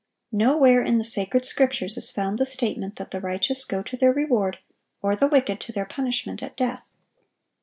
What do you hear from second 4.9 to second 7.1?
or the wicked to their punishment at death.